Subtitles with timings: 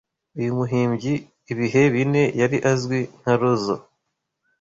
[0.37, 1.13] uyu muhimbyi
[1.51, 3.75] Ibihe bine yari azwi nka Roso